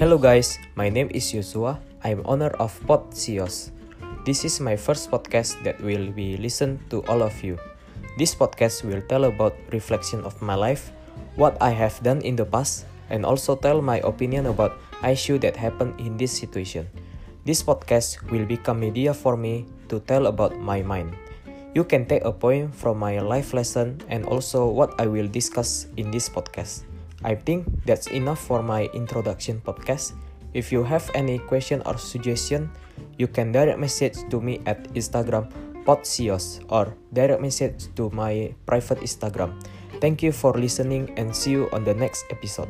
Hello 0.00 0.16
guys, 0.16 0.56
my 0.80 0.88
name 0.88 1.12
is 1.12 1.28
Yosua. 1.28 1.76
I'm 2.00 2.24
owner 2.24 2.56
of 2.56 2.72
Pod 2.88 3.12
Sios. 3.12 3.68
This 4.24 4.48
is 4.48 4.56
my 4.56 4.72
first 4.72 5.12
podcast 5.12 5.60
that 5.60 5.76
will 5.84 6.08
be 6.08 6.40
listened 6.40 6.80
to 6.88 7.04
all 7.04 7.20
of 7.20 7.36
you. 7.44 7.60
This 8.16 8.32
podcast 8.32 8.80
will 8.80 9.04
tell 9.12 9.28
about 9.28 9.52
reflection 9.76 10.24
of 10.24 10.40
my 10.40 10.56
life, 10.56 10.88
what 11.36 11.60
I 11.60 11.76
have 11.76 12.00
done 12.00 12.24
in 12.24 12.32
the 12.32 12.48
past, 12.48 12.88
and 13.12 13.28
also 13.28 13.52
tell 13.52 13.84
my 13.84 14.00
opinion 14.00 14.48
about 14.48 14.80
issue 15.04 15.36
that 15.44 15.52
happened 15.52 16.00
in 16.00 16.16
this 16.16 16.32
situation. 16.32 16.88
This 17.44 17.60
podcast 17.60 18.24
will 18.32 18.48
become 18.48 18.80
media 18.80 19.12
for 19.12 19.36
me 19.36 19.68
to 19.92 20.00
tell 20.08 20.32
about 20.32 20.56
my 20.56 20.80
mind. 20.80 21.12
You 21.76 21.84
can 21.84 22.08
take 22.08 22.24
a 22.24 22.32
point 22.32 22.72
from 22.72 22.96
my 22.96 23.20
life 23.20 23.52
lesson 23.52 24.00
and 24.08 24.24
also 24.24 24.64
what 24.64 24.96
I 24.96 25.04
will 25.04 25.28
discuss 25.28 25.92
in 26.00 26.08
this 26.08 26.24
podcast. 26.24 26.88
I 27.24 27.34
think 27.34 27.68
that's 27.84 28.08
enough 28.08 28.40
for 28.40 28.62
my 28.62 28.88
introduction 28.92 29.60
podcast. 29.60 30.16
If 30.54 30.72
you 30.72 30.82
have 30.82 31.10
any 31.14 31.38
question 31.38 31.82
or 31.86 31.98
suggestion, 31.98 32.70
you 33.18 33.28
can 33.28 33.52
direct 33.52 33.78
message 33.78 34.18
to 34.30 34.40
me 34.40 34.60
at 34.66 34.82
Instagram 34.94 35.52
podsios 35.84 36.64
or 36.68 36.96
direct 37.12 37.40
message 37.40 37.88
to 37.96 38.10
my 38.10 38.54
private 38.66 39.00
Instagram. 39.00 39.56
Thank 40.00 40.22
you 40.22 40.32
for 40.32 40.52
listening 40.52 41.12
and 41.16 41.34
see 41.34 41.52
you 41.52 41.68
on 41.72 41.84
the 41.84 41.94
next 41.94 42.24
episode. 42.30 42.68